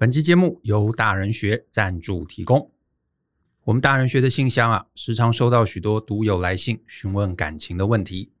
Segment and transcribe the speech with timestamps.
[0.00, 2.72] 本期节目由大人学赞助提供。
[3.64, 8.32] 我们大人学的信箱啊，时常收到许多读友来信询问感情的问题，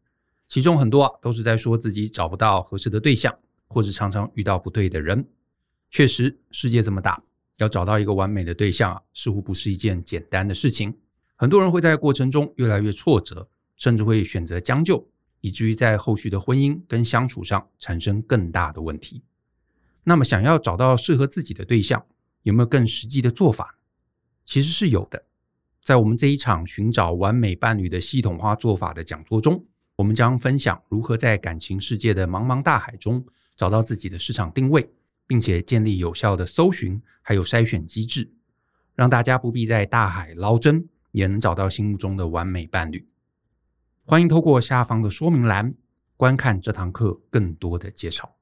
[0.48, 3.38] 其中很多啊都是在说自己找不到合适的对象，
[3.68, 5.28] 或者常常遇到不对的人。
[5.90, 7.22] 确实，世界这么大，
[7.58, 10.96] 要找到一个完美的对象啊，似乎不是一件简单的事情。
[11.36, 13.46] 很多人会在过程中越来越挫折，
[13.76, 15.06] 甚至会选择将就，
[15.42, 19.22] 以至于在后续的婚姻跟相处上产生更大的问题。
[20.04, 22.04] 那么，想要找到适合自己的对象，
[22.42, 23.78] 有没有更实际的做法？
[24.44, 25.26] 其实是有的。
[25.82, 29.64] 在我们这一场寻找完美伴侣的系统化做法的讲座中，
[29.96, 33.24] 我们将分享如何在感情世界的茫茫大海中
[33.56, 34.90] 找到自己的市场定位，
[35.26, 38.32] 并且建立有效的搜寻还有筛选机制，
[38.94, 43.06] 让大家不必在大海捞针，也能找到心目中的完美伴侣。
[44.04, 45.74] 欢迎透过下方的说明栏
[46.16, 48.36] 观看这堂课更多的介绍。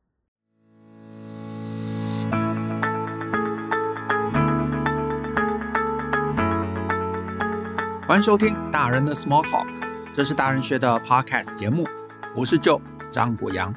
[8.08, 9.66] 欢迎收听大人的 Small Talk，
[10.14, 11.86] 这是大人学的 Podcast 节目，
[12.34, 12.80] 我是 Joe
[13.12, 13.70] 张国阳。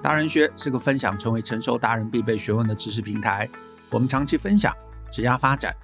[0.00, 3.50] 大人学是个分享成为成熟大人必备学问的知识平台，
[3.90, 4.72] 我们长期分享
[5.10, 5.74] 职业发展、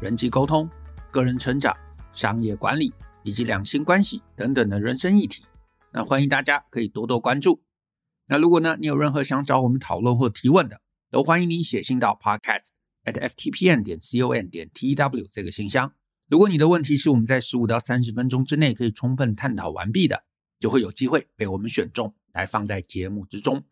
[0.00, 0.70] 人际沟通、
[1.10, 1.76] 个人成长、
[2.12, 5.44] 商业管理以及两性关系等等的人生议题。
[5.92, 7.60] 那欢迎大家可以多多关注。
[8.28, 12.68] 那如果呢，你有任何想找我们讨论或提问的，都欢迎你写信到 Podcast
[13.04, 15.92] at ftpn 点 com 点 tw 这个信箱。
[16.32, 20.24] 如果你的问题是我们在十五到三十分钟之内可以充分探讨完毕的，
[20.58, 23.66] 就会有机会被我们选中来放在节目之中。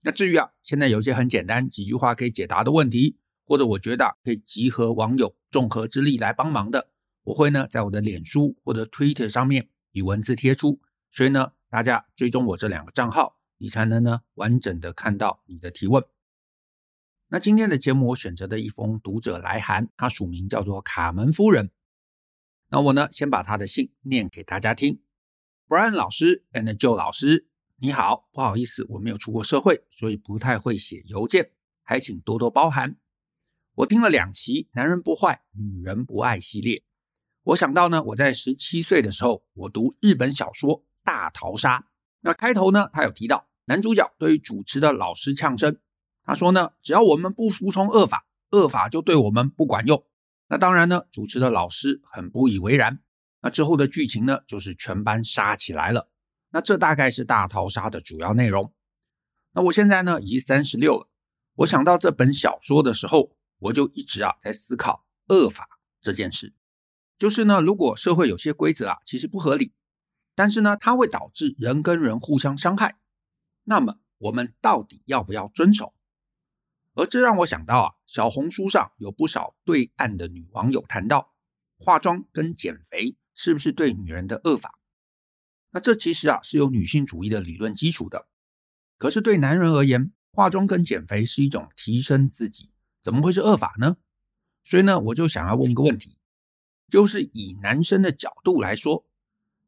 [0.00, 6.88] 那至于啊，现在有些很简单几句话可以解答的问题，或者我觉得啊可以集合网友众合之力来帮忙的，
[7.24, 10.80] 我会呢在我的脸书或者 Twitter 上面以文字贴出。
[11.12, 16.02] 所以呢，大家追踪我这两个账号，你才能呢完整的看到你的提问。
[17.28, 21.72] 那今天的节目我选择的一封读者来函，他署名叫做卡门夫人。
[22.68, 25.00] 那我呢，先把他的信念给大家听。
[25.68, 31.52] Brian 老师 and Joe 老师，你好，不好意思，我没有出过社会，所以不太会写邮件，
[31.82, 32.96] 还请多多包涵。
[33.76, 36.82] 我听了两期《男人不坏，女人不爱》系列，
[37.42, 41.78] 我想到呢，我在十七岁的时候，我读日本小说《大逃杀》，
[42.20, 45.78] 那开头呢，他有提到男主角对于主持的老师呛声，
[46.24, 50.04] 他说呢，只要我们不服从恶法，恶法就对我们不管用。
[50.48, 53.00] 那当然呢，主持的老师很不以为然。
[53.42, 56.10] 那之后的剧情呢，就是全班杀起来了。
[56.50, 58.72] 那这大概是大逃杀的主要内容。
[59.52, 61.08] 那我现在呢，已经三十六了。
[61.56, 66.54] 我想到这本小说的时候，我就一直啊在思考恶法这件事。
[67.18, 69.72] 就是呢，如果社会有些规则啊，其实不合理，
[70.34, 72.98] 但是呢，它会导致人跟人互相伤害，
[73.64, 75.94] 那么我们到底要不要遵守？
[76.96, 81.34] 而这让我想到啊，小红书上有不少对岸的女网友谈到，
[81.78, 84.78] 化妆跟减肥是不是对女人的恶法？
[85.72, 88.28] 那这其实啊是有女性主义的理论基础的。
[88.96, 92.70] 可是对男人而言，化妆跟减肥是一种提升自己，
[93.02, 93.98] 怎么会是恶法呢？
[94.64, 96.16] 所以呢，我就想要问一个问题，
[96.88, 99.04] 就是以男生的角度来说，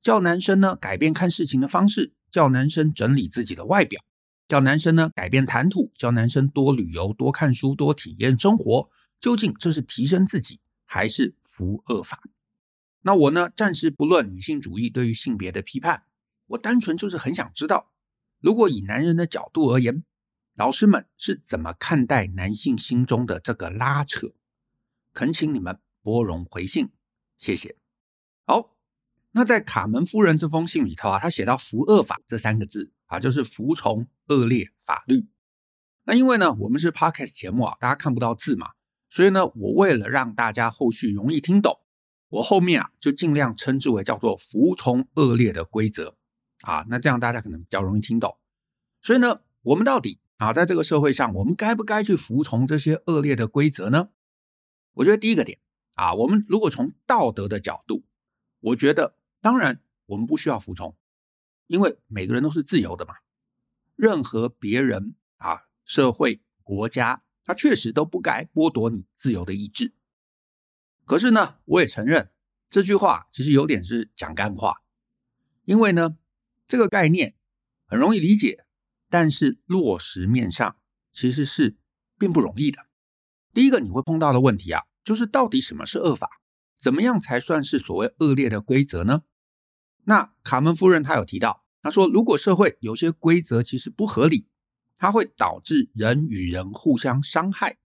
[0.00, 4.02] 叫男生呢改变看事情的方式，叫男生整理自己的外表。
[4.48, 8.88] 叫男生呢改变谈吐，叫男生多旅游、多看书、多体验生活，
[9.20, 12.22] 究竟这是提升自己，还是服恶法？
[13.02, 16.04] 那我呢暂时不论女性主义对于性别的批判，
[16.46, 17.92] 我单纯就是很想知道，
[18.40, 20.02] 如果以男人的角度而言，
[20.54, 24.32] 老师们是怎么看待男性心中的这个拉扯？
[25.12, 26.88] 恳请你们拨冗回信，
[27.36, 27.76] 谢谢。
[28.46, 28.74] 好，
[29.32, 32.92] 那在卡门夫人这封信里头啊，他写到“服恶法”这三个字。
[33.06, 35.28] 啊，就是服从恶劣法律。
[36.04, 38.70] 那因为呢，我们是 Podcast 节目啊，大家看不到字嘛，
[39.10, 41.80] 所以呢，我为了让大家后续容易听懂，
[42.28, 46.16] 我后面啊就尽量称之为叫做服从恶劣的规则
[46.62, 46.86] 啊。
[46.88, 48.38] 那这样大家可能比较容易听懂。
[49.02, 54.08] 所以呢，我们到底啊，在这个社会上，我们该不该去服从这些恶劣的规则呢？
[54.94, 55.58] 我觉得第一个点
[55.94, 58.04] 啊，我们如果从道德的角度，
[58.60, 60.96] 我觉得当然我们不需要服从。
[61.66, 63.14] 因为每个人都是自由的嘛，
[63.98, 69.92] 任何别人啊、社会、国家，他确实都不该剥夺你自由的意志。
[71.04, 72.30] 可是呢，我也承认
[72.70, 74.82] 这句话其实有点是讲干话，
[75.64, 76.16] 因为呢，
[76.68, 77.34] 这个概念
[77.86, 78.66] 很容易理解，
[79.10, 80.76] 但是落实面上
[81.10, 81.76] 其实是
[82.16, 82.86] 并不容易的。
[83.52, 86.40] 第一个你会碰到的问题啊，就是到底什么是恶法？
[86.78, 89.24] 怎么样才算是所谓恶劣的规则呢？
[90.04, 94.46] 那卡门夫人她有提到，他说，如果社会有些规则其实不合理，
[94.96, 97.78] 它会导致人与人互相伤害，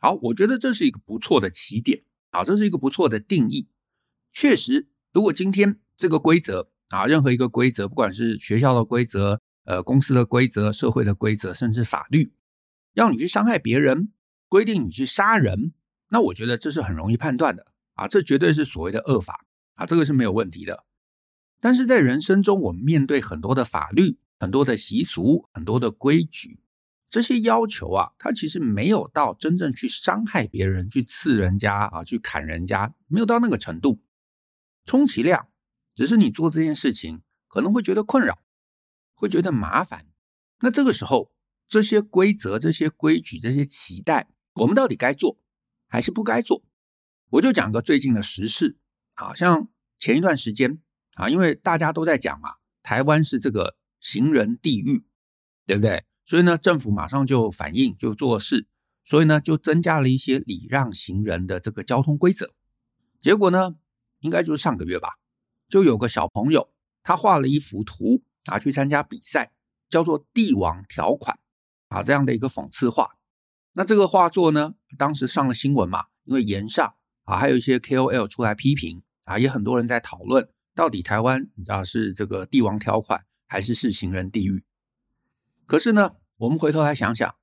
[0.00, 3.68] 好，我觉得这是一个不错的起点啊，这是一个不错的定义。
[4.32, 12.32] 确实，如果今天这个规则啊，任何一个规则，不管是学校的规则、呃公司的规则、社会的规则，甚至法律，
[12.94, 14.12] 要你去伤害别人，
[14.48, 15.72] 规定你去杀人，
[16.08, 20.84] 那我觉得这是很容易判断的啊，这绝对是所谓的恶法啊，这个是没有问题的。
[21.60, 26.58] 但是在人生中，我们面对很多的法律、很多的习俗、很多的规矩，
[27.08, 34.00] 这些要求啊，它其实没有到真正去伤害别人、去刺人家啊、去砍人家，没有到那个程度。
[34.84, 35.48] 充其量，
[35.94, 38.38] 只是你做这件事情可能会觉得困扰，
[39.14, 40.06] 会觉得麻烦。
[40.60, 41.32] 那这个时候，
[41.68, 45.38] 这些规则、这些规矩、这些期待，我们到底该做
[45.86, 46.64] 还是不该做？
[47.32, 48.78] 我就讲个最近的时事，
[49.14, 49.68] 好像
[49.98, 50.80] 前一段时间
[51.20, 55.04] 啊，因为大家都在讲嘛，台湾是这个行人地狱，
[55.66, 56.04] 对不对？
[56.24, 58.66] 所以呢，政府马上就反应，就做事，
[59.04, 62.54] 所以呢，就增加了一些礼让行人的这个交通规则。
[63.20, 63.74] 结果呢，
[64.20, 65.18] 应该就是上个月吧，
[65.68, 66.70] 就有个小朋友，
[67.02, 69.52] 他画了一幅图，拿去参加比赛，
[69.90, 71.38] 叫做“帝王条款”
[71.90, 73.18] 啊，这样的一个讽刺画。
[73.74, 76.94] 那这个画作呢，当时上了新闻嘛，因为炎上
[77.24, 80.48] 啊，还有一些 KOL 出来批评啊，也很多人在讨论，
[80.80, 84.64] 到底台湾你知道是这个帝王条款，还是是行人地狱？
[85.66, 87.34] 可是呢，我们回头来想想，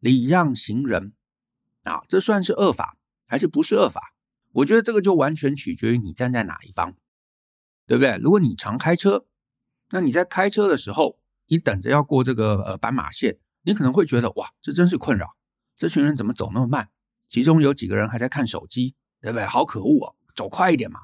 [0.00, 1.12] 礼让行人
[1.84, 2.96] 啊，这算是恶法，
[3.28, 4.16] 还是不是恶法？
[4.50, 6.96] 我觉得这个就完全取决于你站在哪一方，
[7.86, 8.16] 对不对？
[8.16, 9.26] 如果你常开车，
[9.90, 15.36] 那你在开车的时候，你等着要过这个呃斑马线，你可能会觉得哇，这真是困扰，
[15.76, 16.90] 这群人怎么走那么慢？
[17.28, 19.46] 其中有几个人还在看手机，对不对？
[19.46, 21.02] 好可恶哦，走快一点嘛！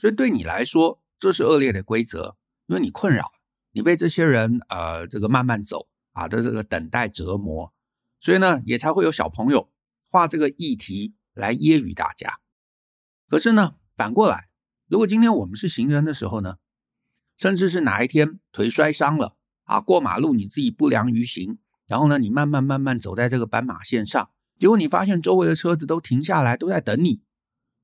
[0.00, 2.34] 所以对你来说，这是恶劣的规则，
[2.68, 3.32] 因为你困扰，
[3.72, 7.74] 你被这些人呃这个慢慢走啊的这个等待折磨，
[8.18, 9.70] 所以呢，也才会有小朋友
[10.08, 12.40] 画这个议题来揶揄大家。
[13.28, 14.48] 可是呢，反过来，
[14.86, 16.56] 如果今天我们是行人的时候呢，
[17.36, 27.22] 甚至是哪一天腿摔伤了啊，过马路你自己不良于行，然后呢，你慢慢慢慢走在这个斑马线上，结果你发现周围的车子都停下来，都在等你，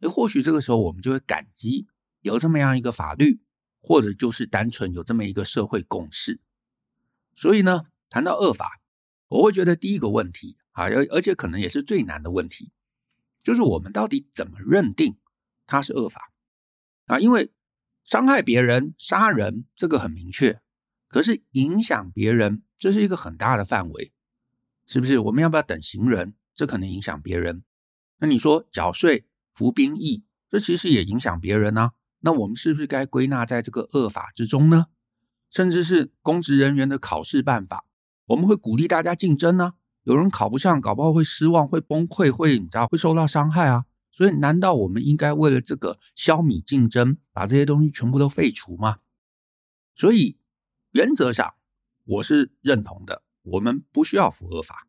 [0.01, 1.87] 诶，或许这个时候我们就会感激
[2.26, 3.40] 有这么样一个法律，
[3.81, 6.40] 或者就是单纯有这么一个社会共识。
[7.34, 8.81] 所以呢，谈到恶法，
[9.28, 12.73] 我会觉得第一个问题啊，而而且可能也是最难的问题，
[13.43, 15.17] 就是我们到底怎么认定？
[15.67, 16.32] 它是恶法
[17.06, 17.50] 啊，因为
[18.05, 20.61] 伤害别人、杀人这个很明确，
[21.08, 24.12] 可是影响别人这是一个很大的范围，
[24.87, 25.19] 是不是？
[25.19, 26.34] 我们要不要等行人？
[26.55, 27.64] 这可能影响别人。
[28.19, 31.93] 那你说缴税、服兵役，这其实也影响别人啊。
[32.21, 34.87] 那我们是不是该归纳在这个恶法之中呢？
[35.49, 37.85] 甚至是公职人员的考试办法，
[38.27, 43.87] 我们会鼓励大家竞争呢、有人考不上，搞不好会失望、会崩溃、会你知道会受到伤害啊。
[44.11, 48.99] 所以，难道我们应该为了这个消弭竞争，把这些东西全部都废除吗？
[49.95, 50.39] 所以，
[50.93, 51.55] 原则上
[52.05, 54.89] 我是认同的，我们不需要服恶法。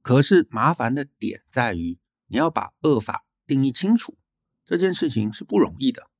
[0.00, 1.98] 可是，麻烦的点在于，
[2.28, 4.16] 你要把恶法定义清楚，
[4.64, 6.11] 这件事情是不容易的。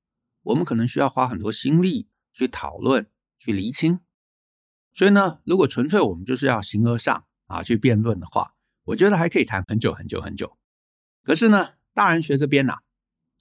[0.42, 4.00] 我们可能需要花很多心力去讨论、去厘清。
[4.92, 8.54] 所以呢，如果纯粹我们就是要形而上啊去辩论的话，
[8.84, 10.58] 我觉得还可以谈很久很久很久。
[11.22, 12.78] 可是呢，大人学这边呐、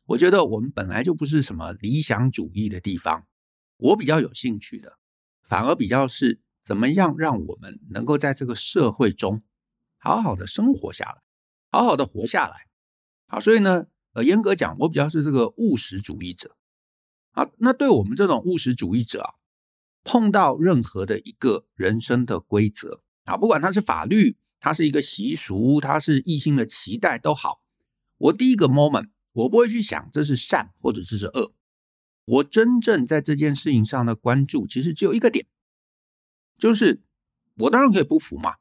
[0.05, 3.27] 我觉得我们本来就不是什么理想主义的地方。
[3.77, 4.99] 我比较有兴趣的，
[5.41, 9.41] 反而比较是怎么样让我们能够在这个社会中
[9.97, 11.23] 好好的生活下来，
[11.71, 12.67] 好好的活下来。
[13.27, 16.55] 好，所以呢，呃，严格讲，我比较是这个务实主义者。
[17.31, 19.33] 啊，那对我们这种务实主义者啊，
[20.03, 27.61] 碰到任何的一个人生的规则啊，不管它是法律，它是一个习俗，它是异性的期待都好。
[28.17, 31.53] 我第一个 moment，我不会去想这是善或者这是恶。
[32.25, 35.47] 我真正在这件事情上的关注，其实只有一个点，
[36.57, 37.01] 就是
[37.57, 38.57] 我当然可以不服嘛，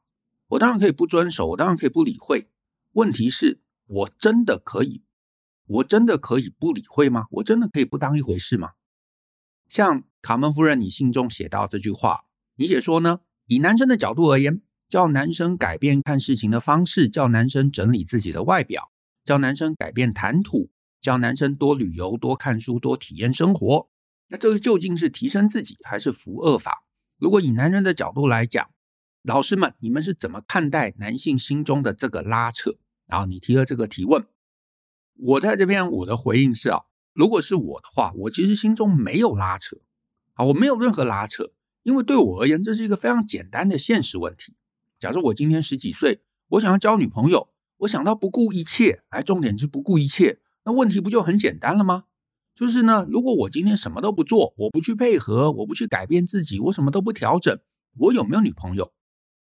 [0.49, 2.47] 我当然可以不遵守，我当然可以不理会。
[2.93, 5.03] 问题是，我真的可以，
[5.65, 7.25] 我真的可以不理会吗？
[7.31, 8.71] 我真的可以不当一回事吗？
[9.69, 12.25] 像卡门夫人，你信中写到这句话，
[12.55, 18.91] 你写说呢，以男生的角度而言，叫男生改变看事情的方式，叫男生整理自己的外表。
[19.23, 23.89] 教男生改变谈吐，教男生多旅游、多看书、多体验生活。
[24.29, 26.83] 那这个究竟是提升自己，还是服恶法？
[27.17, 28.71] 如果以男人的角度来讲，
[29.21, 32.77] 老师们，你们是怎么看待男性心中的这个拉扯？
[33.05, 34.25] 然后你提了这个提问，
[35.23, 36.81] 我在这边我的回应是啊，
[37.13, 39.77] 如果是我的话，我其实心中没有拉扯
[40.33, 41.51] 啊，我没有任何拉扯，
[41.83, 44.55] 因为对我而言，这是一个非常简单的现实问题。
[44.97, 47.49] 假设我今天十几岁，我想要交女朋友。
[47.81, 52.03] 我想到不顾一切，哎，重点是不顾一切，那问题不就很简单了吗？
[52.53, 57.59] 就是呢，如果我今天什么都不做，我不去配合，我不去改变自己，我什么都不调整，
[57.97, 58.91] 我有没有女朋友？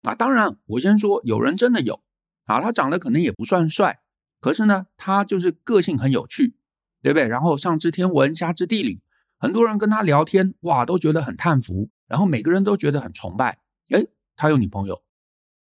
[0.04, 2.02] 啊，当然，我先说，有人真的有，
[2.46, 4.01] 啊，他长得可能也不算帅，
[4.42, 6.56] 可是呢，他就是个性很有趣，
[7.02, 7.28] 对不对？
[7.28, 9.02] 然后上知天文，下知地理，
[9.38, 13.60] 很多人跟他聊天，哇，都觉得很叹服，然后每个人都觉得很崇拜，
[13.92, 15.04] 诶，他有女朋友，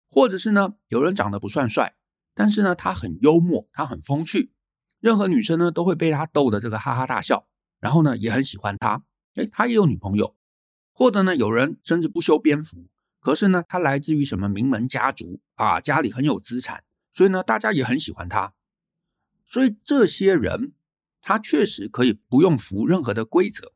[0.09, 1.95] 或者是呢，有人长得不算帅。
[2.35, 4.51] 但是呢，他很幽默，他很风趣，
[4.99, 7.47] 任何女生呢都会被他逗得这个哈哈大笑，
[7.79, 9.01] 然后呢也很喜欢他。
[9.37, 10.35] 诶，他也有女朋友，
[10.93, 18.53] 或者呢有人甚至不修边幅，可是呢他来自于什么名门家族啊，家里很有资产，所以呢大家也很喜欢他。
[19.47, 20.75] 所以这些人，
[21.21, 23.73] 他确实可以不用服任何的规则，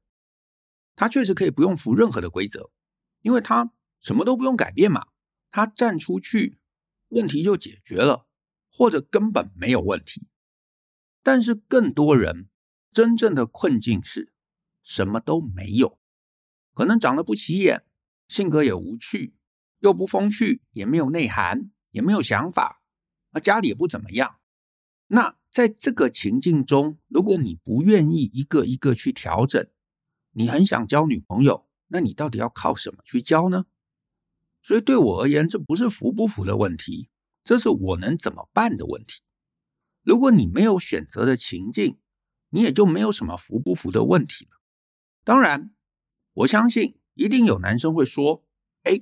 [0.96, 2.70] 他确实可以不用服任何的规则，
[3.24, 5.08] 因为他什么都不用改变嘛，
[5.50, 6.60] 他站出去，
[7.08, 8.28] 问题就解决了。
[8.74, 10.30] 或者根本没有问题，
[11.22, 12.50] 但是更多人
[12.90, 14.32] 真正的困境是
[14.82, 16.00] 什么都没有，
[16.74, 17.86] 可能长得不起眼，
[18.30, 19.36] 性格也无趣，
[19.80, 22.82] 又不风趣，也没有内涵，也没有想法，
[23.32, 24.40] 而家里也不怎么样。
[25.14, 29.68] 那在这个情境中，如果你不愿意一个一个去调整，
[30.32, 33.66] 你很想交女朋友，那你到底要靠什么去交呢？
[34.62, 37.10] 所以对我而言，这不是服不服的问题。
[37.44, 39.22] 这是我能怎么办的问题。
[40.04, 41.98] 如果你没有选择的情境，
[42.52, 44.62] 你也就没有什么服不服的问题了。
[45.26, 45.74] 当然，
[46.34, 48.46] 我相信一定有男生会说
[48.84, 49.02] ：“哎，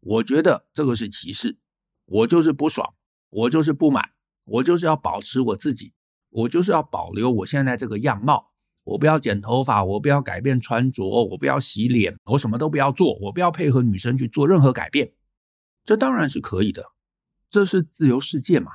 [0.00, 1.58] 我觉得这个是歧视，
[2.06, 2.94] 我就是不爽，
[3.28, 4.12] 我就是不满，
[4.44, 5.92] 我就是要保持我自己，
[6.30, 8.52] 我就是要保留我现在这个样貌，
[8.84, 15.12] 我不要剪头发，我不要改变穿着，我不要洗脸，我什么都不要做，我不要配合女生去做任何改变。”
[15.84, 16.92] 这当然是可以的。
[17.48, 18.72] 这是自由世界嘛？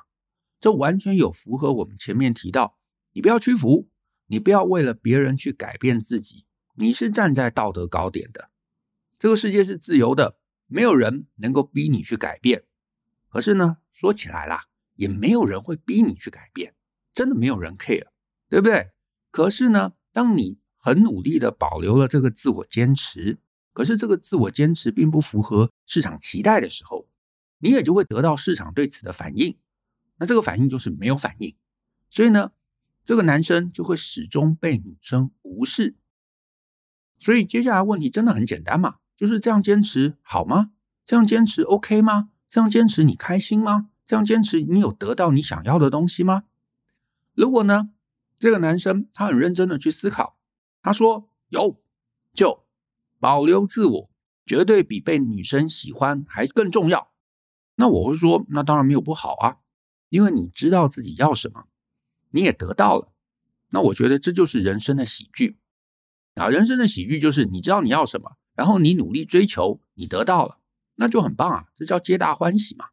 [0.59, 2.77] 这完全有符合我们前面提到，
[3.13, 3.89] 你不要屈服，
[4.27, 6.45] 你不要为了别人去改变自己，
[6.75, 8.49] 你是站在道德高点的。
[9.17, 12.65] 这个世界是自由的，没有人能够逼你去改变。
[13.29, 16.73] 可是呢，说起来啦，也没有人会逼你去改变，
[17.13, 18.07] 真的没有人 care，
[18.49, 18.91] 对不对？
[19.31, 23.39] 可是呢，当你很努力的保留了这个自我坚持，
[23.73, 27.07] 可是这个自我坚持并不符合市场期待的时候。
[27.59, 29.57] 你也就会得到市场对此的反应，
[30.17, 31.55] 那这个反应就是没有反应，
[32.09, 32.51] 所以呢，
[33.05, 35.95] 这个男生就会始终被女生无视。
[37.17, 40.73] 所以接下来问题真的很简单嘛，就是这样坚持好吗？
[41.05, 42.29] 这样坚持 OK 吗？
[42.49, 43.89] 这样坚持你开心吗？
[44.05, 46.43] 这样坚持你有得到你想要的东西吗？
[47.33, 47.89] 如果呢，
[48.37, 50.37] 这个男生他很认真的去思考，
[50.81, 51.81] 他说有，
[52.33, 52.65] 就
[53.19, 54.09] 保留自我，
[54.45, 57.11] 绝对比被女生喜欢还更重要。
[57.75, 59.57] 那我会说，那当然没有不好啊，
[60.09, 61.65] 因为你知道自己要什么，
[62.29, 63.11] 你也得到了。
[63.69, 65.57] 那我觉得这就是人生的喜剧
[66.35, 66.47] 啊！
[66.47, 70.59] 人生的喜剧就是你知道你要什么，然后你努力追求，你得到了，
[70.95, 71.65] 那就很棒啊！
[71.73, 72.89] 这叫皆大欢喜嘛。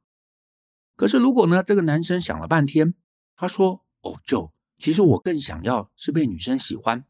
[0.96, 2.94] 可是如果呢，这个男生想了半天，
[3.34, 7.04] 他说：“哦，就其实我更想要是被女生喜欢。”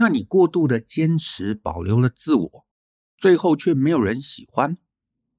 [0.00, 2.66] 那你过度的坚持，保留了自我，
[3.16, 4.78] 最后却没有人喜欢。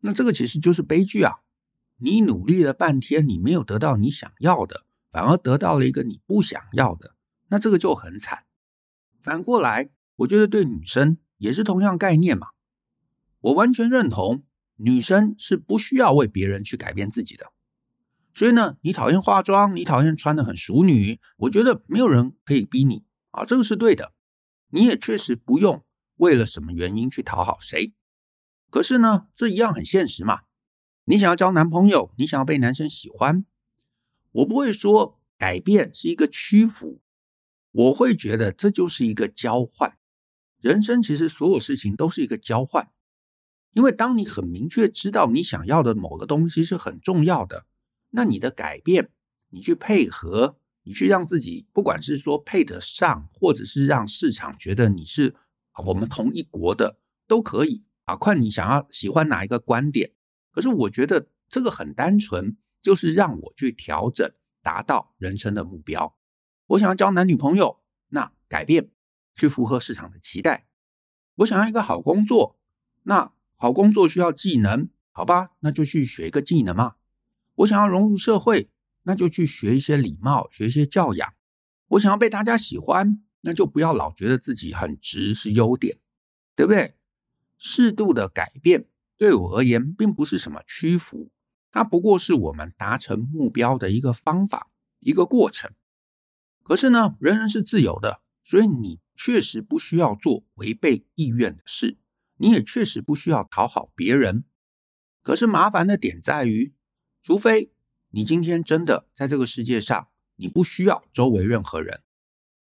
[0.01, 1.39] 那这个其实就是悲剧啊！
[1.97, 7.15] 你努力了半天，你没有得到你想要的，反而得到了一个你不想要的，
[7.47, 8.45] 那这个就很惨。
[9.21, 12.49] 反过来，我觉得对女生也是同样概念嘛。
[13.39, 14.43] 我完全认同，
[14.79, 17.51] 女生是不需要为别人去改变自己的。
[18.33, 24.13] 所以呢，你讨厌化妆，你讨厌穿的很淑女，我觉得没有人可以逼你啊，这个是对的。
[24.69, 25.83] 你也确实不用
[26.17, 27.93] 为了什么原因去讨好谁。
[28.69, 30.41] 可是呢，这一样很现实嘛。
[31.05, 33.45] 你想要交男朋友，你想要被男生喜欢，
[34.31, 37.01] 我不会说改变是一个屈服，
[37.71, 39.97] 我会觉得这就是一个交换。
[40.61, 42.91] 人生其实所有事情都是一个交换，
[43.73, 47.65] 因为当你很明确知道你想要的某个东西是很重要的，
[48.11, 49.11] 那你的改变，
[49.49, 55.35] 你去配合，你去让自己，不管是说配得上，或者是让市场觉得你是
[55.85, 57.83] 我们同一国的，都可以。
[58.05, 60.13] 啊，看你想要喜欢哪一个观点，
[60.51, 64.31] 可是我觉得这个很单纯，就是让我去调整，
[64.63, 66.17] 达到人生的目标。
[66.65, 68.89] 我想要交男女朋友，那改变
[69.35, 70.65] 去符合市场的期待。
[71.35, 72.59] 我想要一个好工作，
[73.03, 76.95] 那好工作需要技能，好吧，那就去学一个技能嘛。
[77.55, 78.69] 我想要融入社会，
[79.03, 81.33] 那就去学一些礼貌，学一些教养。
[81.89, 85.97] 我想要被大家喜欢，那就不要老觉得自己很直是优点，
[86.55, 86.95] 对不对？
[87.57, 88.87] 适度的改变
[89.17, 91.29] 对我而言并不是什么屈服，
[91.69, 95.69] 它不过是我们达成目标的一个方法，一个过程。
[96.63, 101.97] 可是呢，人人是自由的，所以你确实不需要做违背意愿的事，
[102.39, 104.43] 你也确实不需要讨好别人。
[105.21, 106.73] 可是麻烦的点在于，
[107.21, 107.71] 除非
[108.09, 112.01] 你今天真的在这个世界上，你不需要周围任何人，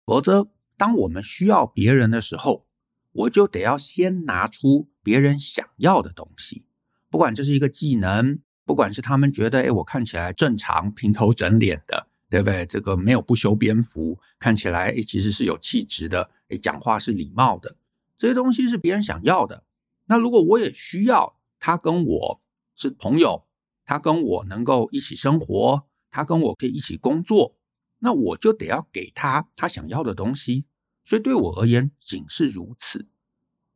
[0.04, 2.66] 否则当我们需要别人的时候，
[3.12, 6.66] 我就得要先拿出别人想要的东西，
[7.08, 8.40] 不管这是一个技能。
[8.64, 12.66] 不管是他们觉得，哎，我看起来正常，平头整脸的，对不对？
[12.66, 17.76] 这个没有不修边幅，看起来，哎，其实是有气质的，哎，讲话是礼貌的，
[18.18, 19.64] 这些东西是别人想要的。
[20.08, 22.42] 那如果我也需要他跟我
[22.74, 23.46] 是朋友，
[23.84, 27.56] 他跟我能够一起生活，他跟我可以一起工作，
[28.00, 30.66] 那我就得要给他他想要的东西。
[31.04, 33.08] 所以对我而言，仅是如此。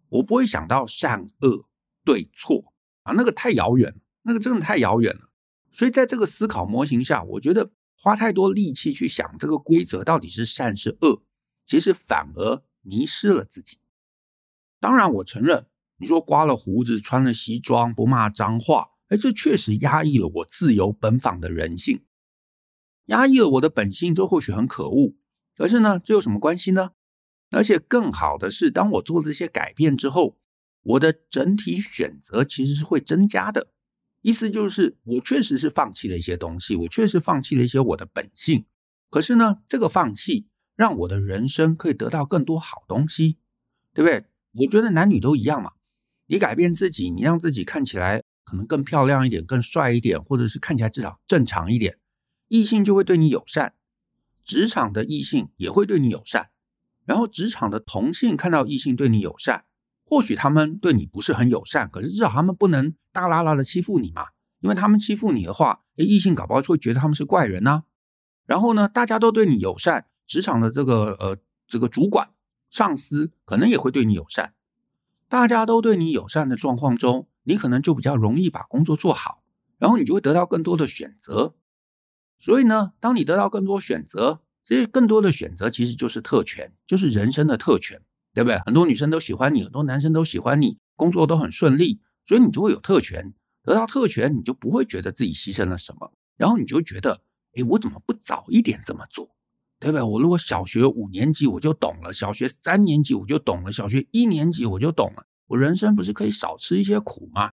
[0.08, 1.68] 我不会想到善恶
[2.04, 2.74] 对错
[3.04, 3.98] 啊，那个太遥远了。
[4.24, 5.30] 那个真的太遥远了，
[5.72, 11.24] 所以在这个思考模型下，我觉得花太多力气去想这个规则到底是善是恶，
[11.64, 13.78] 其实反而迷失了自己。
[14.78, 15.66] 当然，我承认
[16.02, 22.02] 你说刮了胡子、穿了西装、不骂脏话，哎，这确实压抑了我自由奔放的人性，
[23.04, 25.14] 压抑了我的本性，这或许很可恶。
[25.56, 26.90] 可是呢，这有什么关系呢？
[27.50, 30.36] 而且更好的是，当我做这些改变之后，
[30.82, 33.68] 我的整体选择其实是会增加的。
[34.22, 38.66] 意思就是，我确实是放弃了一些东西，我确实放弃了一些我的本性。
[39.08, 43.38] 可是呢，这个放弃让我的人生可以得到更多好东西，
[43.94, 44.24] 对不对？
[44.64, 45.74] 我觉得男女都一样嘛。
[46.32, 51.98] 你改变自己，你让自己看起来可能更漂亮一点、更帅一点，或者是看起来至少正常一点，
[52.48, 53.74] 异性就会对你友善。
[54.42, 56.48] 职场的异性也会对你友善，
[57.04, 59.66] 然后职场的同性看到异性对你友善。
[60.06, 64.28] 或许他们对你不是很友善，可是至少他们不能大剌剌的欺负你嘛。
[64.60, 67.82] 因为他们欺负你的话，诶，异性搞不好就会觉得他们是怪人呐。
[68.46, 71.36] 然后呢，大家都对你友善，职场的这个呃
[71.68, 72.30] 这个主管、
[72.70, 74.54] 上司可能也会对你友善。
[75.32, 79.42] 大家都对你友善的状况中，你可能就比较容易把工作做好，
[79.78, 81.54] 然后你就会得到更多的选择。
[82.36, 88.02] 所以呢，当你得到更多选择，这些更多的选择其实就是特权，就是人生的特权。
[88.34, 88.58] 对不对？
[88.66, 93.32] 很多女生都喜欢你，很多男生都喜欢你，工作都很顺利，所以你就会有特权。
[93.62, 97.22] 得到特权，你就不会觉得自己牺牲了什么，然后你就觉得，
[97.54, 99.34] 哎，我怎么不早一点这么做？
[99.82, 100.02] 对不对？
[100.02, 107.50] 我如果小学五年级我就懂了，小学三年级我就懂了，小学一年级我就懂了，我人生不是可以少吃一些苦吗？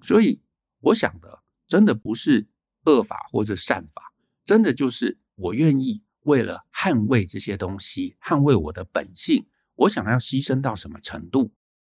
[0.00, 0.40] 所以
[0.80, 2.46] 我想的，真的不是
[2.84, 4.12] 恶法或者善法，
[4.44, 9.48] 真的就是我愿意为了捍卫这些东西，捍卫我的本性。
[9.74, 11.50] 我想要牺牲到什么程度？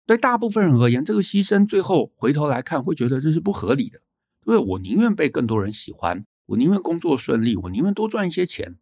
[0.05, 4.01] 对大部分人而言，这个牺牲最后回头来看，会觉得这是不合理的。
[4.45, 8.77] 因为我宁愿被更多人喜欢，我宁愿工作顺利，我宁愿多赚一些钱。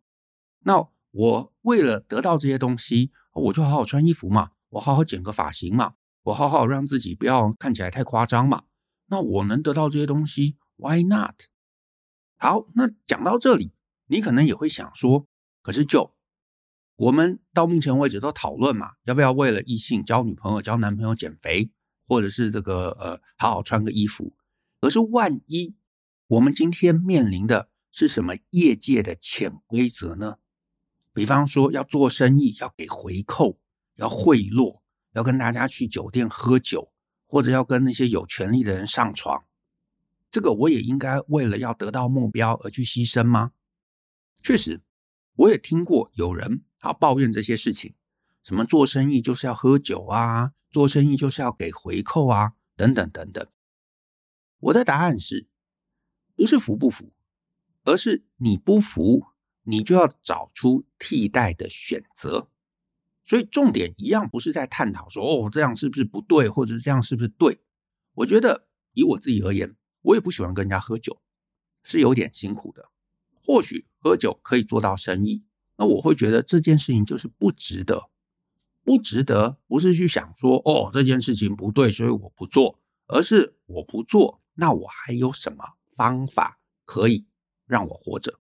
[0.63, 8.63] 那我为了得到这些东西，我就好好穿衣服嘛，我好好剪个发型嘛，我好好让自己不要看起来太夸张嘛。
[9.08, 11.36] 那我能得到这些东西，Why not？
[12.38, 13.74] 好，那讲到这里，
[14.08, 15.28] 你可能也会想说，
[15.62, 16.13] 可是就。
[16.97, 21.71] 我们到目前为止都讨论嘛，要不要为了异性交女朋友、交男朋友减肥，
[22.08, 24.36] 或者是这个呃好好穿个衣服？
[24.80, 25.76] 可是万一
[26.28, 30.36] 我们今天面临的是什么业界的潜规则呢？
[31.13, 33.60] 比方说要做生意要给回扣，
[33.95, 34.82] 要贿赂，
[35.13, 36.91] 要跟大家去酒店喝酒，
[37.28, 39.45] 或者要跟那些有权力的人上床，
[40.30, 43.52] 这个我也应该为了要得到目标而去牺牲吗？
[44.41, 44.82] 确实，
[45.36, 46.63] 我也听过有人。
[46.82, 47.93] 啊，抱怨这些事情，
[48.41, 53.47] 什么做生意就是要喝酒啊，做生意就是要给回扣啊，等等等等。
[54.62, 55.47] 我的答案是，
[56.36, 57.13] 不是服不服，
[57.84, 59.28] 而是你不服，
[59.63, 62.50] 你就要找出替代的选择。
[63.24, 67.62] 所以重点一样不是在探讨说，哦，这样是不是不对，或者是这样是不是对？
[68.15, 71.21] 我觉得以我自己而言，我也不喜欢跟人家喝酒，
[71.84, 72.89] 是有点辛苦的。
[73.43, 75.45] 或许喝酒可以做到生意。
[75.78, 78.10] 那我会觉得这件事情就是不值得，
[78.84, 87.26] 不值得，不是去想说哦，这件事情不对，所以我不做，而是我不做，那我还有什么方法可以
[87.65, 88.41] 让我活着？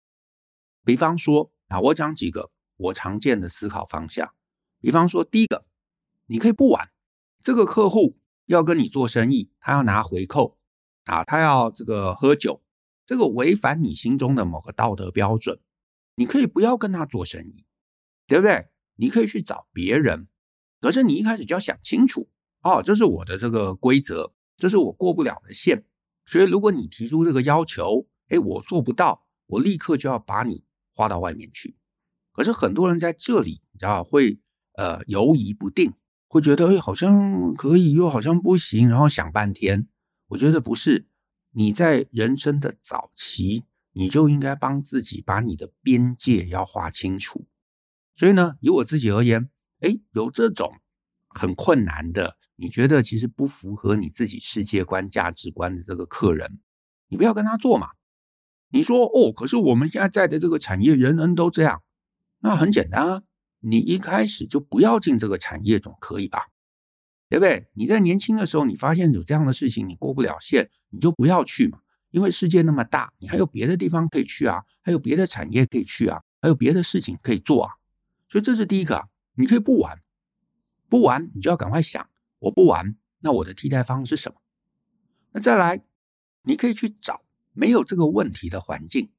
[0.87, 4.33] 比方说啊，我讲几个我常见的思考方向。
[4.79, 5.65] 比方说，第一个，
[6.27, 6.91] 你可以不玩，
[7.43, 10.57] 这个客户要跟你做生意，他要拿回扣
[11.03, 12.63] 啊，他要这个喝酒，
[13.05, 15.59] 这个违反你心中的某个道德标准。
[16.15, 17.65] 你可以不要跟他做生意，
[18.25, 18.69] 对不对？
[18.95, 20.29] 你可以去找别人，
[20.79, 22.29] 可是你一开始就要想清楚
[22.61, 25.83] 哦，这是我的这个规则，这是我过不了的线。
[26.25, 30.63] 所以如果你提出这个要求，哎，我做不到，我立刻就要把你
[30.97, 31.77] 划到外面去。
[32.33, 34.39] 可是很多人在这里，你知道会
[34.73, 35.93] 呃犹疑不定，
[36.27, 39.87] 会觉得哎好像可以，又好像不行，然后想半天。
[40.29, 41.07] 我觉得不是，
[41.51, 47.45] 你在人生的早期，你就应该帮自己把你的边界要划清楚。
[48.15, 50.73] 所以呢，以我自己而言，哎，有这种
[51.29, 56.59] 很困难的，你觉得其实不符合你自己世界观、价值观的这个客人，
[57.09, 57.91] 你不要跟他做嘛。
[58.69, 61.83] 你说哦，可是我们现在在的这个产业，人人都这样。
[62.39, 63.23] 那很简单啊，
[63.61, 66.47] 你一开始就不要进这个产业，总可以吧？
[67.29, 67.69] 对不对？
[67.73, 71.79] 你在年轻的时候，你发现有这样的事情，你过不了线，你就不要去嘛。
[72.11, 77.73] 因为世界那么大，你还有别的地方可以去啊，还有别的产业可以去啊，还有别的事情可以做啊。
[78.29, 80.01] 所以这是第一个啊，你可以不玩，
[80.89, 84.41] 不玩你就要赶快想，我不玩，那我的替代方是什么？
[85.33, 85.83] 那再来，
[86.43, 87.23] 你可以去找
[87.57, 89.09] 没有这个问题的环境。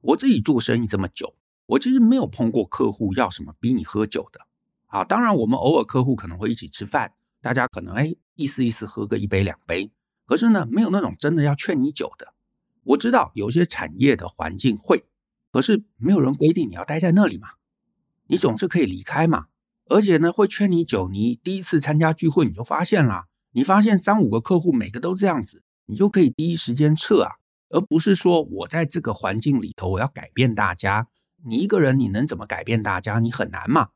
[0.00, 1.34] 我自己做生意这么久。
[1.66, 4.40] 我其实没有碰过客户要什么逼你喝酒的，
[4.86, 9.90] 啊，当然我们偶尔客户可能会一起吃饭，大家可能哎意思意思喝个一杯两杯，
[10.26, 12.34] 可是呢没有那种真的要劝你酒的。
[12.82, 15.04] 我知道有些产业的环境会，
[15.50, 17.52] 可是没有人规定你要待在那里嘛，
[18.26, 19.46] 你总是可以离开嘛。
[19.88, 27.32] 而且呢会劝你酒，你第一次参加聚会你就发现了，你发现三五个客户每个都这样子，你就可以第一时间撤啊，
[27.70, 31.08] 而不是说我在这个环境里头我要改变大家。
[31.46, 33.18] 你一个人，你能怎么改变大家？
[33.18, 33.90] 你很难嘛。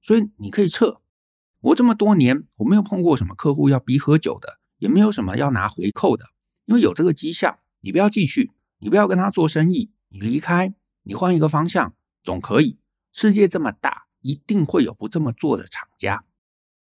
[0.00, 1.00] 所以你可以撤。
[1.60, 6.26] 我这么多年，我没有碰过什么客户要逼喝酒的，也没有什么要拿回扣的。
[6.66, 12.78] 因为有这个迹象，你不要继续，你不要跟他做生意，你离开，你换一个方向，总可以。
[13.12, 16.24] 世界这么大，一定会有不这么做的厂家，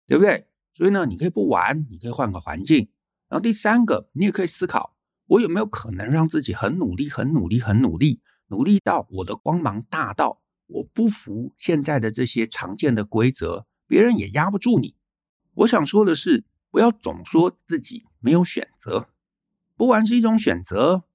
[0.06, 0.48] 对不对？
[0.74, 2.90] 所以呢，你可以不玩，你可以换个环境。
[3.34, 8.22] 然后第三个，你也可以思考，我有没有可能让自己很努力、很努力、很努力。
[8.50, 14.98] 努力到我的光芒大到我不服现在的这些常见的规则，别人也压不住你。
[15.56, 19.10] 我想说的是，不要总说自己没有选择，
[19.76, 21.06] 不玩是一种选择，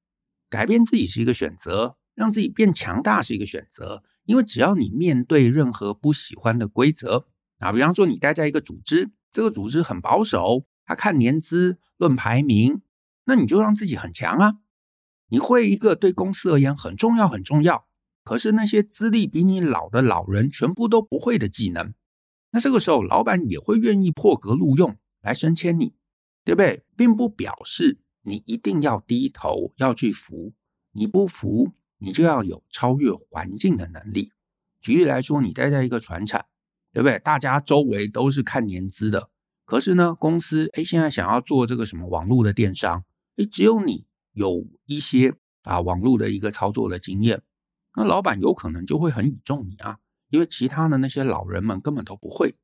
[0.51, 4.03] 改变自己是一个选择，让自己变强大是一个选择。
[4.25, 7.29] 因为只要你面对任何不喜欢的规则，
[7.61, 12.81] 啊，比方说你待在一个组织，这个组织很保守，他看年资论排名，
[13.25, 14.61] 那你就让自己很强啊。
[15.29, 17.87] 你会一个对公司而言很重要很重要，
[18.25, 21.93] 可是那些资历比你老的老人全部都不会的技能，
[22.53, 25.93] 那这个时候老板也会愿意破格录用来升迁你，
[26.45, 26.83] 对不对？
[26.97, 30.55] 并不表示你一定要低头要去服，
[30.93, 34.33] 你不服你就要有超越环境的能力。
[34.81, 36.47] 举例来说，你待在一个船厂，
[36.93, 37.19] 对不对？
[37.19, 39.29] 大家周围都是看年资的，
[39.69, 43.05] 可是呢，公司哎现在想要做这个什么网络的电商，
[43.37, 44.09] 哎只有你。
[44.35, 47.43] 有一些啊网络的一个操作的经验，
[47.97, 49.99] 那老板有可能就会很倚重你啊，
[50.31, 52.55] 因为其他的那些老人们根本都不会。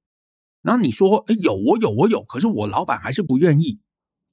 [0.62, 3.80] 然后你说，哎，有我有我有，可是我老板还是不愿意，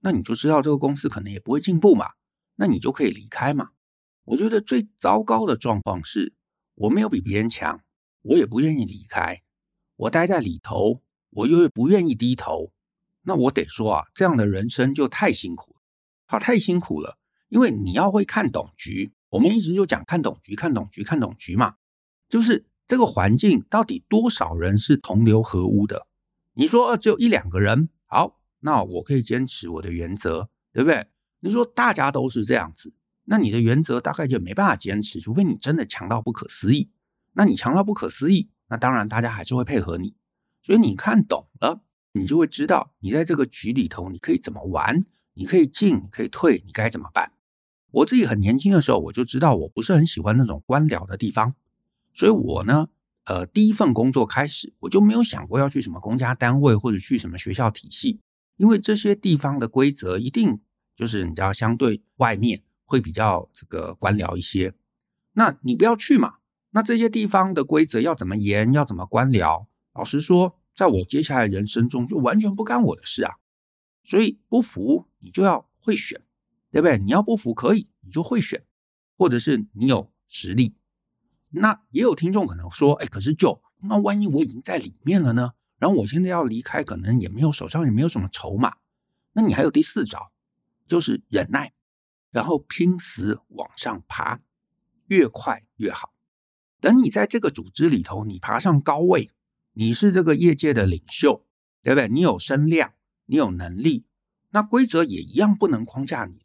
[0.02, 2.12] 那你就知道这个公司可能也不会进步嘛，
[2.58, 3.70] 那你就可以离开嘛。
[4.26, 6.36] 我觉得最糟糕的状况是，
[6.76, 7.82] 我没有比别人强，
[8.22, 9.42] 我也不愿意离开，
[9.96, 11.02] 我待在里头，
[11.32, 12.72] 我又不愿意低头，
[13.24, 15.82] 那我得说啊，这样的人生就太辛苦了，
[16.26, 17.18] 好，太辛苦了。
[17.50, 21.76] 因为你要会看懂局，我们一直就讲看懂局、看懂局、看懂局嘛，
[22.30, 26.08] 就是这个环境到底多少人是同流合污的？
[26.54, 31.08] 你说只有一两个人，好，那我可以坚持我的原则，对不对？
[31.42, 36.92] 你说大家都是这样子，那你的原则大概就没办法坚持，除非你真的强到不可思议。
[37.34, 40.16] 那你强到不可思议，那当然大家还是会配合你。
[40.62, 41.82] 所以你看懂了，
[42.14, 47.32] 你就会知道你在这个局里头你可以怎么玩，你可以进，可以退，你该怎么办？
[47.92, 51.56] 我自己很年轻的时候，我就知道我不是很喜欢那种官僚的地方，
[52.14, 52.88] 所以我呢，
[53.26, 58.22] 呃，第一份工作开始，我就没有想过要去什么公家单位或者去什么学校体系，
[58.58, 60.62] 因为这些地方的规则一定
[60.96, 64.74] 就是你知道，相对外面会比较这个官僚一些。
[65.34, 66.36] 那你不要去嘛。
[66.74, 69.66] 那这些地方的规则要怎么严，要怎么官僚？
[69.94, 73.36] 老实说，在我接下来人生中就完全不干我的事啊。
[74.04, 76.22] 所以不服，你就要会选。
[76.74, 76.98] 对不对？
[77.00, 78.66] 你要不服可以，你就会选，
[79.18, 80.78] 或者是你有实力。
[81.50, 85.52] 那也有听众可能说，哎，可是就那万一我已经在里面了呢？
[85.80, 88.78] 然后我现在要离开，可能也没有手上也没有什么筹码。
[89.34, 90.32] 那你还有第四招，
[90.88, 91.74] 就是忍耐，
[92.30, 94.40] 然后拼死往上爬，
[95.08, 96.14] 越快越好。
[96.80, 99.30] 等你在这个组织里头，你爬上高位，
[99.74, 101.46] 你是这个业界的领袖，
[101.82, 102.08] 对不对？
[102.10, 102.94] 你有声量，
[103.26, 104.06] 你有能力，
[104.50, 106.42] 那规则也一样不能框架你。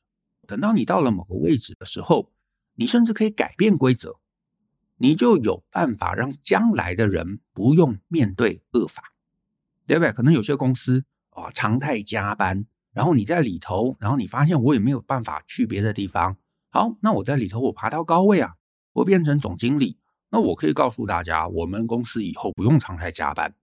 [0.46, 2.32] 等到你到了某个位置的时候，
[2.74, 4.20] 你甚至可以改变规则，
[4.98, 9.12] 你就有办法让将来的人不用面对恶法，
[9.86, 10.12] 对不对？
[10.12, 16.36] 可能有些公司啊，常态加班，然后你在里头，然后你发现我也没有办法去别的地方。
[16.70, 18.54] 好，那我在里头，我爬到高位啊，
[18.92, 19.98] 我变成总经理，
[20.30, 23.54] 那我可以告诉大家，我们公司以后不用常态加班，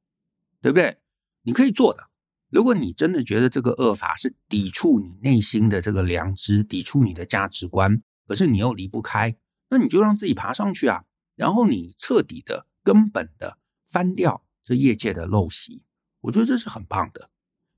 [0.62, 0.98] 对不对？
[1.44, 2.10] 你可以做的。
[2.50, 9.36] 如果你真的觉得这个恶法是抵触你内心的这个良知，抵触你的价值观，可是你又离不开，
[9.70, 11.04] 那你就让自己爬上去啊，
[11.36, 15.84] 然后你彻底的、根本的翻掉这业界的陋习，
[16.22, 17.32] 我觉得这是很棒的。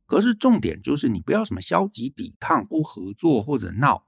[0.05, 4.05] 可是重点就是你不要什么消极抵抗、不合作或者闹，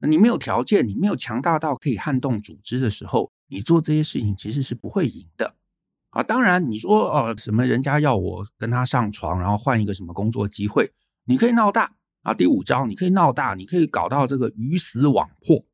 [0.00, 5.54] 你没有条件，你没有强大到可以撼动组织的时候，你做这些事情其实是不会赢的。
[6.10, 10.92] 啊，当然，你说哦，什么人家要我跟他上床，然后换一个什么工作机会，
[11.24, 12.32] 你可以闹大啊。
[12.32, 15.66] 第五招，你可以闹大，你可以搞到这个鱼死网破，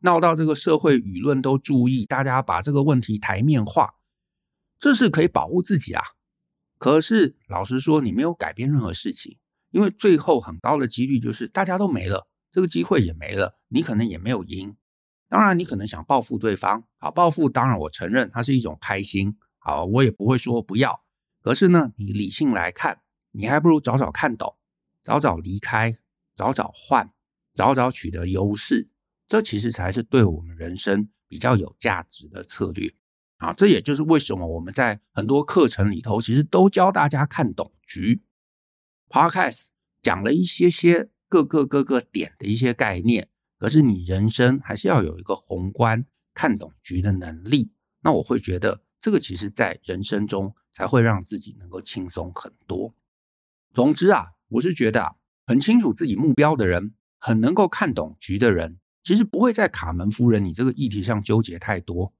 [0.00, 3.94] 闹到这个社会舆论都注意，大家把这个问题台面化，
[4.78, 6.02] 这是可以保护自己啊。
[6.78, 9.38] 可是老实说，你没有改变任何事情，
[9.70, 14.76] 因为最后很高的几率就是大家都没了，这个机会也没了，你可能也没有赢。
[15.28, 19.36] 当然，你可能想报复对方，好，报复，当然我承认它是一种开心。
[19.58, 21.04] 好，我也不会说不要。
[21.40, 24.56] 可是呢，你理性来看，你还不如早早看懂，
[25.04, 25.98] 早早离开，
[26.34, 27.12] 早早换，
[27.54, 28.88] 早早取得优势。
[29.28, 32.92] 这其实才是对我们人生比较有价值的策略。
[33.36, 38.24] 啊，这也就是为什么我们在很多课程里头，其实都教大家看懂局。
[39.08, 39.68] Podcast
[40.02, 46.04] 讲了一些些各个各个点的一些概念，可是你人生还是要有一个宏观
[46.36, 47.72] 看懂局的能力。
[48.02, 48.82] 那我会觉得。
[48.98, 52.92] 这个其实，在人生中才会让自己能够轻松很多。
[53.72, 55.14] 总之啊，我是觉得啊，
[55.46, 62.12] 很清楚自己目标的人，很能够看懂局的人，其实不会在卡门夫人你这个议题上纠结太多，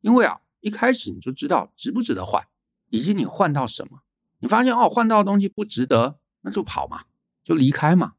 [0.00, 2.46] 因为啊，一开始你就知道值不值得换，
[2.90, 4.02] 以及你换到什么。
[4.38, 7.06] 你发现哦，换到的东西不值得，那就跑嘛，
[7.42, 8.12] 就离开嘛。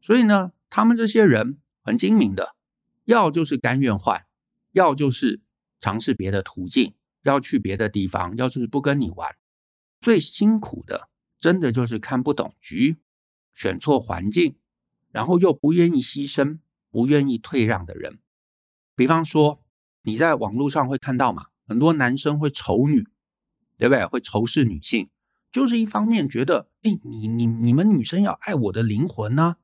[0.00, 2.56] 所以呢，他们这些人很精明的，
[3.04, 4.25] 要就是甘愿换，
[4.76, 5.40] 要就是
[5.80, 6.94] 尝试别的途径。
[7.22, 9.34] 要去别的地方，要就是不跟你玩，
[9.98, 11.08] 最辛苦的，
[11.40, 12.98] 真的就是看不懂局，
[13.52, 14.54] 选错环境，
[15.10, 18.20] 然后又不愿意牺牲、不愿意退让的人。
[18.94, 19.60] 比方说，
[20.02, 23.08] 你在网络上会看到嘛，很多男生会仇女，
[23.76, 24.06] 对不对？
[24.06, 25.10] 会仇视女性，
[25.50, 29.56] 就是一方面觉得，哎，你你你们女生要爱我的灵魂呢，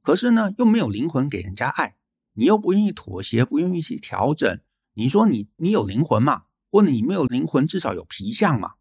[0.00, 1.96] 可是呢，又没有灵魂给人家爱，
[2.34, 4.60] 你又不愿意妥协，不愿意去调整。
[4.94, 6.44] 你说你你有灵魂嘛？
[6.70, 8.74] 或者你没有灵魂，至少有皮相嘛？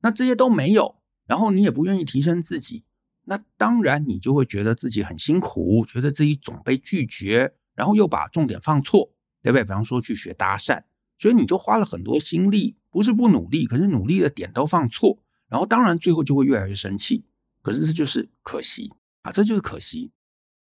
[0.00, 2.84] 那这些都没有，然后你也不愿意提升自己，
[3.24, 9.64] 那当然你就会觉得自己很辛苦，觉得自己总被拒绝，然后又把重点放错，对不对？
[9.64, 10.84] 比方说去学搭讪，
[11.18, 17.26] 所以你就花了很多心力，不是不努力，可是努力的点都放错，然后当然最后就会越来越生气。
[17.60, 20.12] 可是这就是可惜啊，这就是可惜。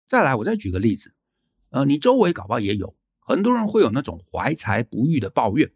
[0.07, 1.15] 再来，我再举个例子，
[1.73, 5.73] 呃，你周围搞不好也有很多人会有那种怀才不遇的抱怨。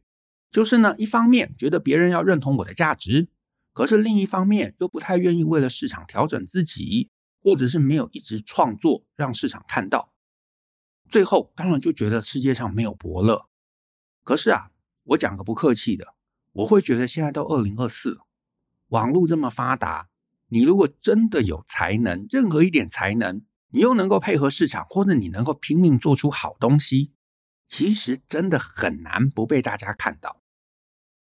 [0.50, 3.28] 就是呢，一方面觉得别人要认同我的价值，
[3.72, 7.10] 可是另一方面又不太愿意为了市场调整自己，
[7.42, 10.12] 或者是没有一直创作让市场看到，
[11.08, 13.46] 最后当然就觉得世界上没有伯乐。
[14.22, 14.70] 可是啊，
[15.04, 16.14] 我讲个不客气的，
[16.52, 18.18] 我会觉得现在都二零二四，
[18.88, 20.08] 网络这么发达，
[20.48, 27.12] 你如果真的有才能，任何一点才能，你又能够配合市场，或者你能够拼命做出好东西，
[27.66, 30.42] 其实真的很难不被大家看到。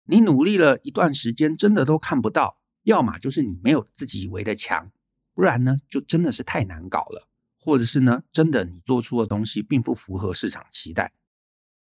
[0.04, 4.90] 你努力了一段时间，真的都看不到，要么就是你没有自己以为的强，
[5.34, 11.12] 不然呢，就真的是太难搞了，或者是呢，真的你做出的东西并不符合市场期待。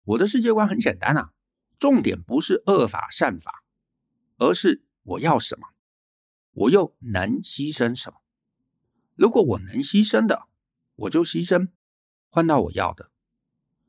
[0.05, 1.33] 我的世界观很简单啊，
[1.79, 3.63] 重点不是恶法善法，
[4.39, 5.69] 而是我要什么，
[6.53, 8.17] 我又能牺牲什么。
[9.21, 10.49] 如果我能牺牲的，
[10.97, 11.69] 我就牺牲，
[12.31, 13.11] 换到我要的。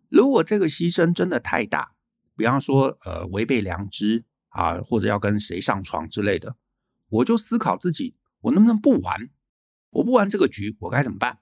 [0.10, 1.96] 如果这个牺牲真的太大，
[2.36, 6.58] 比方说，呃，违背良知啊，或者要跟谁上床之类的，
[7.08, 9.30] 我就思考自己，我能不能不玩？
[9.92, 11.40] 我不玩这个局，我该怎么办？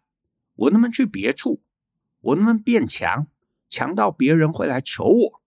[0.53, 1.63] 我能不能去别处？
[2.19, 3.25] 我能不能变强，
[3.67, 5.41] 强到别人会来求我？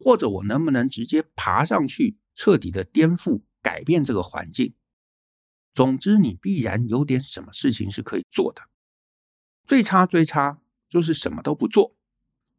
[0.00, 4.72] 或者我能不能直接爬上去，彻底的颠覆、改变这个环境？
[5.76, 8.62] 总之，你必然有点什么事情是可以做的。
[9.66, 11.94] 最差最差就是什么都不做，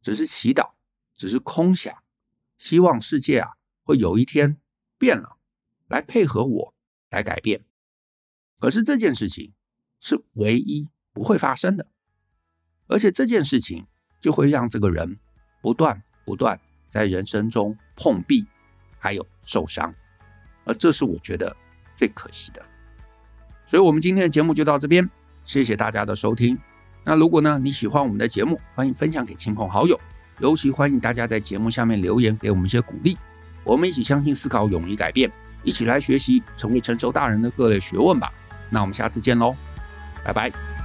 [0.03, 0.73] 只是祈祷，
[1.15, 1.91] 只是空想。
[2.59, 4.61] 希望世界啊会有一天
[4.99, 5.39] 变了，
[5.87, 6.75] 来配合我
[7.09, 7.65] 来改变。
[8.59, 9.55] 可是这件事情
[9.99, 11.87] 是唯一不会发生的。
[12.85, 13.87] 而且这件事情
[14.19, 15.17] 就会让这个人
[15.59, 18.45] 不断不断在人生中碰壁，
[18.99, 19.91] 还有受伤，
[20.65, 21.57] 而这是我觉得
[21.95, 22.63] 最可惜的。
[23.67, 25.07] 所以，我们今天的节目就到这边，
[25.43, 26.57] 谢谢大家的收听。
[27.03, 29.99] 那如果呢，你喜欢我们的节目，欢迎分享给亲朋好友，
[30.39, 33.17] 尤其欢迎大家在节目下面留言给我们一些鼓励。
[33.65, 35.29] 我们一起相信、思考、勇于改变，
[35.63, 38.31] 一起来学习，成为成熟大人的各类学问吧。
[38.69, 39.53] 那我们下次见喽，
[40.23, 40.76] 拜拜。